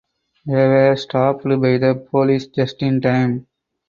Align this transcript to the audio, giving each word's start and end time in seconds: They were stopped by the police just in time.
They 0.47 0.53
were 0.67 0.95
stopped 0.95 1.43
by 1.43 1.77
the 1.77 1.93
police 1.93 2.47
just 2.47 2.81
in 2.81 3.01
time. 3.01 3.45